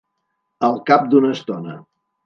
[0.69, 1.81] Al cap d'una estona.